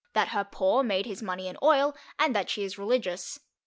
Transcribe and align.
that 0.13 0.29
her 0.29 0.43
paw 0.43 0.81
made 0.81 1.05
his 1.05 1.21
money 1.21 1.47
in 1.47 1.55
oil, 1.61 1.95
and 2.17 2.35
that 2.35 2.49
she 2.49 2.63
is 2.63 2.75
religious. 2.75 3.39